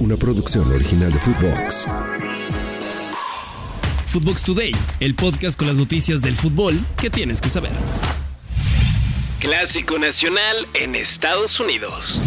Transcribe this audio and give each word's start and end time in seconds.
una 0.00 0.16
producción 0.16 0.70
original 0.72 1.12
de 1.12 1.18
Footbox. 1.18 1.86
Footbox 4.06 4.42
Today, 4.42 4.72
el 5.00 5.14
podcast 5.14 5.58
con 5.58 5.68
las 5.68 5.76
noticias 5.76 6.22
del 6.22 6.34
fútbol 6.36 6.84
que 7.00 7.10
tienes 7.10 7.40
que 7.40 7.48
saber. 7.48 7.72
Clásico 9.40 9.98
Nacional 9.98 10.66
en 10.74 10.94
Estados 10.94 11.60
Unidos. 11.60 12.20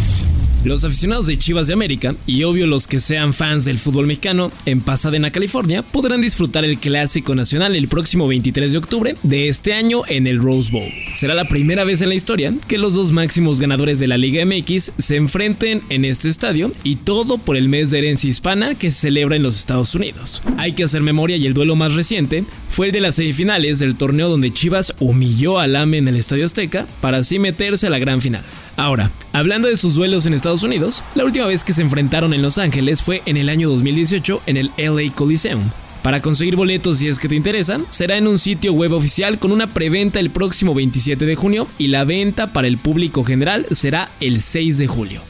Los 0.64 0.84
aficionados 0.84 1.26
de 1.26 1.40
Chivas 1.40 1.66
de 1.66 1.74
América, 1.74 2.16
y 2.28 2.44
obvio 2.44 2.68
los 2.68 2.86
que 2.86 3.00
sean 3.00 3.34
fans 3.34 3.66
del 3.66 3.80
fútbol 3.80 4.06
mexicano, 4.06 4.52
en 4.68 4.82
Pasadena, 4.82 5.32
California, 5.32 5.82
podrán 5.82 6.22
disfrutar 6.22 6.64
el 6.66 6.78
Clásico 6.78 7.34
Nacional 7.34 7.76
el 7.76 7.88
próximo 7.88 8.28
23 8.28 8.72
de 8.72 8.78
octubre 8.78 9.16
de 9.24 9.48
este 9.48 9.74
año 9.74 10.04
en 10.08 10.28
el 10.28 10.38
Rose 10.38 10.72
Bowl. 10.72 10.92
Será 11.16 11.34
la 11.34 11.48
primera 11.48 11.84
vez 11.84 12.04
en 12.04 12.10
la 12.10 12.16
historia 12.16 12.54
que 12.68 12.78
los 12.78 12.94
dos 12.94 13.12
máximos 13.12 13.60
ganadores 13.60 13.98
de 13.98 14.08
la 14.08 14.18
Liga 14.18 14.46
MX 14.46 14.92
se 15.00 15.16
enfrenten 15.16 15.82
en 15.90 16.06
este 16.06 16.30
estadio 16.30 16.72
y 16.84 16.98
todo 16.98 17.40
por 17.40 17.58
el 17.58 17.68
mes 17.68 17.90
de 17.90 17.98
herencia 17.98 18.30
hispana 18.30 18.76
que 18.76 18.92
se 18.92 19.00
celebra 19.08 19.36
en 19.36 19.44
los 19.44 19.58
Estados 19.58 19.96
Unidos. 19.96 20.44
Hay 20.58 20.74
que 20.74 20.84
hacer 20.84 21.02
memoria 21.02 21.38
y 21.38 21.48
el 21.48 21.56
duelo 21.56 21.76
más 21.76 21.96
reciente 21.96 22.46
fue 22.72 22.86
el 22.88 22.92
de 22.94 23.02
las 23.02 23.16
semifinales 23.16 23.80
del 23.80 23.98
torneo 23.98 24.30
donde 24.30 24.52
Chivas 24.52 24.94
humilló 25.00 25.60
al 25.60 25.76
AME 25.76 25.98
en 25.98 26.08
el 26.08 26.16
Estadio 26.16 26.46
Azteca 26.46 26.88
para 27.02 27.18
así 27.18 27.38
meterse 27.38 27.88
a 27.88 27.90
la 27.90 28.00
gran 28.00 28.22
final. 28.22 28.44
Ahora, 28.78 29.12
hablando 29.34 29.68
de 29.68 29.76
sus 29.76 29.94
duelos 29.94 30.26
en 30.26 30.34
Estados 30.34 30.64
Unidos, 30.64 31.04
la 31.14 31.26
última 31.26 31.48
vez 31.48 31.66
que 31.66 31.74
se 31.74 31.82
enfrentaron 31.82 32.34
en 32.34 32.42
Los 32.42 32.58
Ángeles 32.58 33.02
fue 33.02 33.24
en 33.26 33.36
el 33.36 33.50
año 33.50 33.70
2018 33.70 34.44
en 34.46 34.56
el 34.56 34.72
LA 34.78 35.14
Coliseum. 35.14 35.70
Para 36.02 36.22
conseguir 36.22 36.56
boletos 36.56 37.00
si 37.00 37.10
es 37.10 37.20
que 37.20 37.28
te 37.28 37.36
interesan, 37.36 37.86
será 37.90 38.16
en 38.16 38.26
un 38.26 38.40
sitio 38.40 38.72
web 38.72 38.94
oficial 38.94 39.38
con 39.38 39.52
una 39.52 39.74
preventa 39.74 40.22
el 40.22 40.30
próximo 40.30 40.74
27 40.74 41.26
de 41.26 41.36
junio 41.36 41.68
y 41.78 41.90
la 41.90 42.06
venta 42.06 42.54
para 42.54 42.70
el 42.70 42.78
público 42.78 43.26
general 43.26 43.68
será 43.72 44.10
el 44.22 44.42
6 44.42 44.78
de 44.78 44.88
julio. 44.88 45.22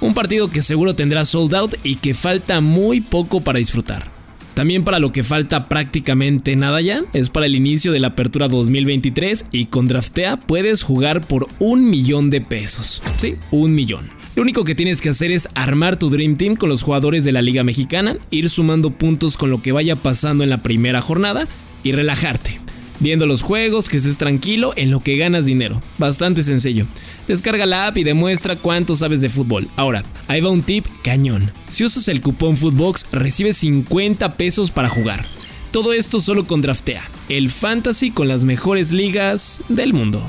Un 0.00 0.14
partido 0.14 0.48
que 0.48 0.62
seguro 0.62 0.94
tendrá 0.94 1.24
sold 1.24 1.56
out 1.56 1.74
y 1.82 1.96
que 1.96 2.14
falta 2.14 2.60
muy 2.60 3.00
poco 3.00 3.40
para 3.40 3.58
disfrutar. 3.58 4.17
También 4.58 4.82
para 4.82 4.98
lo 4.98 5.12
que 5.12 5.22
falta 5.22 5.68
prácticamente 5.68 6.56
nada 6.56 6.80
ya, 6.80 7.02
es 7.12 7.30
para 7.30 7.46
el 7.46 7.54
inicio 7.54 7.92
de 7.92 8.00
la 8.00 8.08
apertura 8.08 8.48
2023 8.48 9.46
y 9.52 9.66
con 9.66 9.86
Draftea 9.86 10.36
puedes 10.36 10.82
jugar 10.82 11.24
por 11.24 11.46
un 11.60 11.88
millón 11.88 12.28
de 12.28 12.40
pesos. 12.40 13.00
Sí, 13.18 13.36
un 13.52 13.72
millón. 13.72 14.10
Lo 14.34 14.42
único 14.42 14.64
que 14.64 14.74
tienes 14.74 15.00
que 15.00 15.10
hacer 15.10 15.30
es 15.30 15.48
armar 15.54 15.96
tu 15.96 16.10
Dream 16.10 16.34
Team 16.34 16.56
con 16.56 16.70
los 16.70 16.82
jugadores 16.82 17.24
de 17.24 17.30
la 17.30 17.40
Liga 17.40 17.62
Mexicana, 17.62 18.16
ir 18.32 18.50
sumando 18.50 18.90
puntos 18.90 19.36
con 19.36 19.48
lo 19.48 19.62
que 19.62 19.70
vaya 19.70 19.94
pasando 19.94 20.42
en 20.42 20.50
la 20.50 20.60
primera 20.60 21.02
jornada 21.02 21.46
y 21.84 21.92
relajarte 21.92 22.58
viendo 23.00 23.26
los 23.26 23.42
juegos, 23.42 23.88
que 23.88 23.96
estés 23.96 24.18
tranquilo 24.18 24.72
en 24.76 24.90
lo 24.90 25.00
que 25.00 25.16
ganas 25.16 25.46
dinero. 25.46 25.82
Bastante 25.98 26.42
sencillo. 26.42 26.86
Descarga 27.26 27.66
la 27.66 27.86
app 27.86 27.98
y 27.98 28.04
demuestra 28.04 28.56
cuánto 28.56 28.96
sabes 28.96 29.20
de 29.20 29.28
fútbol. 29.28 29.68
Ahora, 29.76 30.04
ahí 30.26 30.40
va 30.40 30.50
un 30.50 30.62
tip 30.62 30.86
cañón. 31.02 31.52
Si 31.68 31.84
usas 31.84 32.08
el 32.08 32.20
cupón 32.20 32.56
Footbox, 32.56 33.06
recibes 33.12 33.58
50 33.58 34.36
pesos 34.36 34.70
para 34.70 34.88
jugar. 34.88 35.24
Todo 35.70 35.92
esto 35.92 36.20
solo 36.20 36.46
con 36.46 36.62
Draftea, 36.62 37.02
el 37.28 37.50
fantasy 37.50 38.10
con 38.10 38.26
las 38.26 38.44
mejores 38.44 38.90
ligas 38.90 39.60
del 39.68 39.92
mundo. 39.92 40.26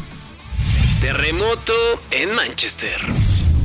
Terremoto 0.99 1.73
en 2.11 2.35
Manchester. 2.35 2.99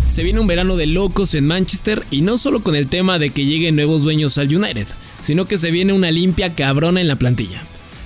Se 0.09 0.23
viene 0.23 0.39
un 0.39 0.47
verano 0.47 0.77
de 0.77 0.87
locos 0.87 1.35
en 1.35 1.47
Manchester 1.49 2.05
y 2.13 2.21
no 2.21 2.39
solo 2.39 2.63
con 2.63 2.77
el 2.77 2.89
tema 2.89 3.19
de 3.19 3.31
que 3.31 3.45
lleguen 3.45 3.75
nuevos 3.75 4.05
dueños 4.05 4.39
al 4.39 4.55
United, 4.55 4.87
sino 5.21 5.47
que 5.47 5.59
se 5.59 5.73
viene 5.73 5.93
una 5.93 6.13
limpia 6.13 6.55
cabrona 6.55 7.01
en 7.01 7.09
la 7.09 7.17
plantilla. 7.17 7.65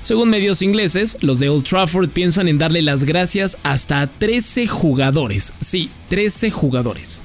Según 0.08 0.30
medios 0.30 0.62
ingleses, 0.62 1.18
los 1.20 1.38
de 1.38 1.50
Old 1.50 1.64
Trafford 1.64 2.08
piensan 2.08 2.48
en 2.48 2.56
darle 2.56 2.80
las 2.80 3.04
gracias 3.04 3.58
hasta 3.62 4.00
a 4.00 4.06
13 4.06 4.66
jugadores. 4.66 5.52
Sí, 5.60 5.90
13 6.08 6.50
jugadores. 6.50 7.20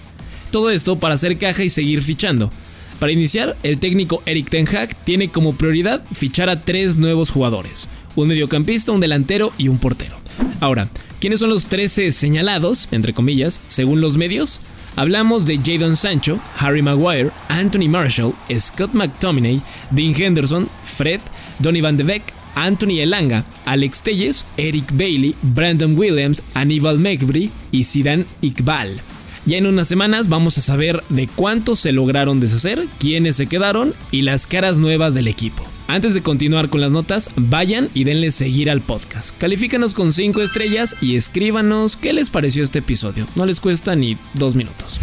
Todo 0.51 0.69
esto 0.69 0.99
para 0.99 1.15
hacer 1.15 1.37
caja 1.37 1.63
y 1.63 1.69
seguir 1.69 2.01
fichando. 2.01 2.51
Para 2.99 3.13
iniciar, 3.13 3.55
el 3.63 3.79
técnico 3.79 4.21
Eric 4.25 4.49
Ten 4.49 4.67
Hag 4.67 4.97
tiene 5.05 5.29
como 5.29 5.55
prioridad 5.55 6.03
fichar 6.13 6.49
a 6.49 6.65
tres 6.65 6.97
nuevos 6.97 7.31
jugadores, 7.31 7.87
un 8.17 8.27
mediocampista, 8.27 8.91
un 8.91 8.99
delantero 8.99 9.53
y 9.57 9.69
un 9.69 9.77
portero. 9.77 10.19
Ahora, 10.59 10.89
¿quiénes 11.21 11.39
son 11.39 11.51
los 11.51 11.67
13 11.67 12.11
señalados, 12.11 12.89
entre 12.91 13.13
comillas, 13.13 13.61
según 13.69 14.01
los 14.01 14.17
medios? 14.17 14.59
Hablamos 14.97 15.45
de 15.45 15.57
Jadon 15.63 15.95
Sancho, 15.95 16.41
Harry 16.57 16.81
Maguire, 16.81 17.31
Anthony 17.47 17.87
Marshall, 17.87 18.35
Scott 18.53 18.91
McTominay, 18.91 19.61
Dean 19.89 20.13
Henderson, 20.21 20.67
Fred, 20.83 21.21
Donny 21.59 21.79
van 21.79 21.95
de 21.95 22.03
Beek, 22.03 22.42
Anthony 22.55 22.99
Elanga, 22.99 23.45
Alex 23.65 24.03
Telles, 24.03 24.45
Eric 24.57 24.91
Bailey, 24.93 25.35
Brandon 25.41 25.97
Williams, 25.97 26.43
Aníbal 26.53 26.99
Mekbri 26.99 27.51
y 27.71 27.83
Zidane 27.83 28.25
Iqbal. 28.41 29.01
Ya 29.45 29.57
en 29.57 29.65
unas 29.65 29.89
semanas 29.89 30.29
vamos 30.29 30.57
a 30.57 30.61
saber 30.61 31.03
de 31.09 31.27
cuántos 31.27 31.79
se 31.79 31.91
lograron 31.91 32.39
deshacer, 32.39 32.87
quiénes 32.97 33.35
se 33.35 33.47
quedaron 33.47 33.93
y 34.09 34.21
las 34.21 34.47
caras 34.47 34.77
nuevas 34.77 35.15
del 35.15 35.27
equipo. 35.27 35.65
Antes 35.87 36.13
de 36.13 36.23
continuar 36.23 36.69
con 36.69 36.79
las 36.79 36.93
notas, 36.93 37.29
vayan 37.35 37.89
y 37.93 38.05
denle 38.05 38.31
seguir 38.31 38.69
al 38.71 38.81
podcast. 38.81 39.37
Califícanos 39.37 39.93
con 39.93 40.13
5 40.13 40.41
estrellas 40.41 40.95
y 41.01 41.17
escríbanos 41.17 41.97
qué 41.97 42.13
les 42.13 42.29
pareció 42.29 42.63
este 42.63 42.79
episodio. 42.79 43.27
No 43.35 43.45
les 43.45 43.59
cuesta 43.59 43.95
ni 43.95 44.17
dos 44.33 44.55
minutos. 44.55 45.01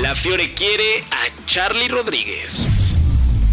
La 0.00 0.14
Fiore 0.14 0.54
quiere 0.54 1.00
a 1.10 1.46
Charlie 1.46 1.88
Rodríguez. 1.88 2.66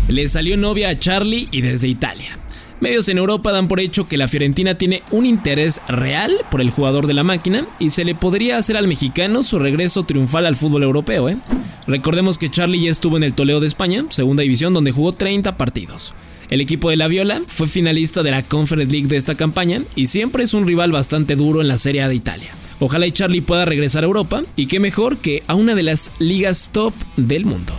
Le 0.08 0.28
salió 0.29 0.56
novia 0.56 0.90
a 0.90 0.97
Charlie 0.97 1.50
y 1.52 1.62
desde 1.62 1.90
Italia. 1.90 2.38
Medios 2.81 3.07
en 3.09 3.19
Europa 3.19 3.51
dan 3.51 3.67
por 3.67 3.79
hecho 3.79 4.07
que 4.07 4.17
la 4.17 4.27
Fiorentina 4.27 4.73
tiene 4.75 5.03
un 5.11 5.27
interés 5.27 5.79
real 5.87 6.35
por 6.49 6.61
el 6.61 6.71
jugador 6.71 7.05
de 7.05 7.13
la 7.13 7.23
máquina 7.23 7.67
y 7.77 7.91
se 7.91 8.03
le 8.03 8.15
podría 8.15 8.57
hacer 8.57 8.75
al 8.75 8.87
mexicano 8.87 9.43
su 9.43 9.59
regreso 9.59 10.01
triunfal 10.01 10.47
al 10.47 10.55
fútbol 10.55 10.81
europeo. 10.81 11.29
¿eh? 11.29 11.37
Recordemos 11.85 12.39
que 12.39 12.49
Charlie 12.49 12.81
ya 12.81 12.89
estuvo 12.89 13.17
en 13.17 13.23
el 13.23 13.35
Toledo 13.35 13.59
de 13.59 13.67
España, 13.67 14.03
segunda 14.09 14.41
división, 14.41 14.73
donde 14.73 14.91
jugó 14.91 15.13
30 15.13 15.57
partidos. 15.57 16.15
El 16.49 16.59
equipo 16.59 16.89
de 16.89 16.97
la 16.97 17.07
Viola 17.07 17.43
fue 17.45 17.67
finalista 17.67 18.23
de 18.23 18.31
la 18.31 18.41
Conference 18.41 18.91
League 18.91 19.07
de 19.07 19.17
esta 19.17 19.35
campaña 19.35 19.83
y 19.95 20.07
siempre 20.07 20.43
es 20.43 20.55
un 20.55 20.65
rival 20.65 20.91
bastante 20.91 21.35
duro 21.35 21.61
en 21.61 21.67
la 21.67 21.77
Serie 21.77 22.01
A 22.01 22.07
de 22.07 22.15
Italia. 22.15 22.51
Ojalá 22.79 23.05
y 23.05 23.11
Charlie 23.11 23.41
pueda 23.41 23.63
regresar 23.63 24.03
a 24.03 24.07
Europa 24.07 24.41
y 24.55 24.65
qué 24.65 24.79
mejor 24.79 25.19
que 25.19 25.43
a 25.45 25.53
una 25.53 25.75
de 25.75 25.83
las 25.83 26.13
ligas 26.17 26.71
top 26.73 26.95
del 27.15 27.45
mundo. 27.45 27.73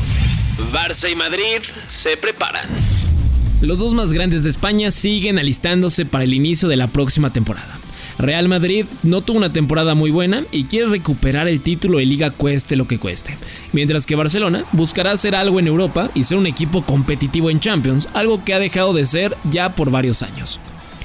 Barça 0.73 1.11
y 1.11 1.17
Madrid 1.17 1.59
se 1.89 2.17
preparan. 2.17 2.69
Los 3.63 3.79
dos 3.79 3.95
más 3.95 4.13
grandes 4.13 4.43
de 4.43 4.51
España 4.51 4.91
siguen 4.91 5.39
alistándose 5.39 6.05
para 6.05 6.25
el 6.25 6.35
inicio 6.35 6.69
de 6.69 6.77
la 6.77 6.89
próxima 6.89 7.33
temporada. 7.33 7.79
Real 8.19 8.49
Madrid 8.49 8.87
no 9.05 9.21
tuvo 9.21 9.39
una 9.39 9.53
temporada 9.53 9.95
muy 9.95 10.11
buena 10.11 10.43
y 10.51 10.65
quiere 10.65 10.89
recuperar 10.89 11.47
el 11.47 11.61
título 11.61 11.99
de 11.99 12.07
liga 12.07 12.33
cueste 12.33 12.75
lo 12.75 12.89
que 12.89 12.99
cueste, 12.99 13.39
mientras 13.73 14.05
que 14.05 14.17
Barcelona 14.17 14.65
buscará 14.73 15.13
hacer 15.13 15.37
algo 15.37 15.61
en 15.61 15.69
Europa 15.69 16.11
y 16.13 16.25
ser 16.25 16.39
un 16.39 16.49
equipo 16.49 16.83
competitivo 16.83 17.51
en 17.51 17.61
Champions, 17.61 18.09
algo 18.15 18.45
que 18.45 18.53
ha 18.53 18.59
dejado 18.59 18.95
de 18.95 19.07
ser 19.07 19.37
ya 19.49 19.77
por 19.77 19.93
varios 19.93 20.23
años. 20.23 20.59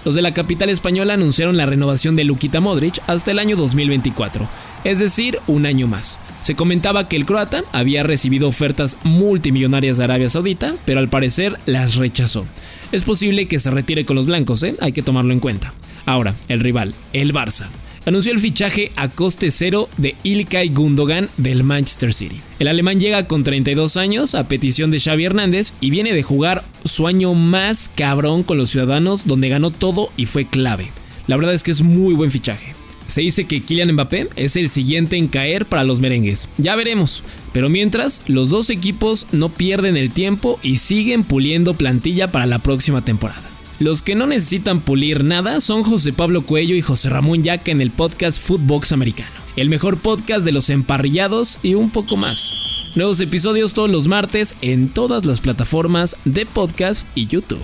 Los 0.07 0.16
de 0.16 0.22
la 0.22 0.34
capital 0.34 0.69
española 0.69 1.16
anunciaron 1.16 1.57
la 1.57 1.66
renovación 1.66 2.16
de 2.16 2.23
Lukita 2.23 2.62
Modric 2.62 3.01
hasta 3.07 3.31
el 3.31 3.40
año 3.40 3.57
2024, 3.57 4.47
es 4.85 5.00
decir, 5.00 5.38
un 5.47 5.66
año 5.66 5.90
más. 5.90 6.18
Se 6.44 6.56
comentaba 6.56 7.09
que 7.09 7.18
el 7.18 7.25
croata 7.25 7.66
había 7.73 8.03
recibido 8.03 8.47
ofertas 8.47 9.00
multimillonarias 9.03 9.97
de 9.97 10.06
Arabia 10.06 10.29
Saudita, 10.29 10.75
pero 10.85 11.01
al 11.01 11.09
parecer 11.09 11.59
las 11.66 11.95
rechazó. 11.95 12.47
Es 12.94 13.03
posible 13.03 13.50
que 13.50 13.59
se 13.59 13.69
retire 13.69 14.06
con 14.06 14.16
los 14.16 14.28
blancos, 14.28 14.63
¿eh? 14.63 14.78
hay 14.79 14.94
que 14.94 15.01
tomarlo 15.01 15.34
en 15.34 15.41
cuenta. 15.41 15.73
Ahora, 16.06 16.35
el 16.47 16.62
rival, 16.62 16.95
el 17.12 17.34
Barça 17.34 17.68
anunció 18.07 18.31
el 18.31 18.40
fichaje 18.40 18.91
a 18.95 19.09
coste 19.09 19.51
cero 19.51 19.90
de 19.97 20.16
Ilkay 20.23 20.69
Gundogan 20.69 21.29
del 21.35 21.63
Manchester 21.63 22.13
City. 22.13 22.40
El 22.57 22.69
alemán 22.69 23.01
llega 23.01 23.28
con 23.28 23.44
32 23.44 23.97
años 23.97 24.34
a 24.34 24.47
petición 24.47 24.91
de 24.91 25.00
Xavi 25.00 25.25
Hernández 25.25 25.73
y 25.81 25.90
viene 25.90 26.13
de 26.13 26.23
jugar 26.23 26.63
su 26.85 27.06
año 27.06 27.34
más 27.34 27.91
cabrón 27.94 28.44
con 28.44 28.57
los 28.57 28.69
ciudadanos 28.69 29.28
donde 29.28 29.50
ganó 29.50 29.72
todo 29.72 30.09
y 30.16 30.25
fue 30.25 30.47
clave. 30.47 30.90
La 31.28 31.35
verdad 31.35 31.53
es 31.53 31.63
que 31.63 31.72
es 31.72 31.81
muy 31.81 32.13
buen 32.13 32.31
fichaje. 32.31 32.73
Se 33.07 33.22
dice 33.22 33.45
que 33.45 33.62
Kylian 33.62 33.91
Mbappé 33.91 34.29
es 34.38 34.56
el 34.56 34.69
siguiente 34.69 35.18
en 35.18 35.28
caer 35.28 35.66
para 35.66 35.84
los 35.84 36.00
merengues. 36.00 36.47
Ya 36.57 36.75
veremos. 36.75 37.24
Pero 37.51 37.69
mientras, 37.69 38.22
los 38.28 38.50
dos 38.50 38.69
equipos 38.69 39.27
no 39.33 39.50
pierden 39.50 39.98
el 39.98 40.12
tiempo 40.12 40.60
y 40.63 40.77
siguen 40.77 41.24
puliendo 41.24 41.74
plantilla 41.74 42.31
para 42.31 42.45
la 42.45 42.60
próxima 42.60 43.03
temporada. 43.03 43.56
Los 43.79 44.01
que 44.01 44.15
no 44.15 44.25
necesitan 44.25 44.81
pulir 44.81 45.24
nada 45.24 45.62
son 45.62 45.83
José 45.83 46.12
Pablo 46.12 46.45
Cuello 46.45 46.75
y 46.75 46.81
José 46.81 47.09
Ramón 47.09 47.44
Yaca 47.44 47.69
en 47.69 47.79
el 47.79 47.91
podcast 47.91 48.41
Footbox 48.41 48.91
Americano, 48.91 49.29
el 49.56 49.69
mejor 49.69 49.97
podcast 49.97 50.44
de 50.45 50.51
los 50.51 50.71
emparrillados 50.71 51.59
y 51.62 51.75
un 51.75 51.91
poco 51.91 52.18
más. 52.18 52.51
Nuevos 52.95 53.19
episodios 53.19 53.75
todos 53.75 53.91
los 53.91 54.07
martes 54.07 54.56
en 54.62 54.89
todas 54.89 55.27
las 55.27 55.41
plataformas 55.41 56.15
de 56.25 56.47
podcast 56.47 57.06
y 57.13 57.27
YouTube. 57.27 57.62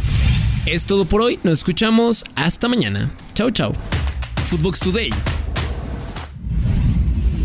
Es 0.68 0.86
todo 0.86 1.06
por 1.06 1.22
hoy, 1.22 1.40
nos 1.42 1.60
escuchamos 1.60 2.26
hasta 2.36 2.68
mañana. 2.68 3.10
Chao, 3.34 3.50
chao. 3.50 3.74
Footbox 4.46 4.82
Today. 4.82 5.10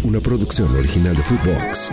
Una 0.02 0.20
producción 0.20 0.76
original 0.76 1.16
de 1.16 1.22
Footbox. 1.22 1.90